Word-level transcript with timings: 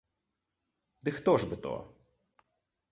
Ды 1.03 1.09
хто 1.19 1.33
ж 1.43 1.51
бы 1.51 1.55
то? 1.67 1.75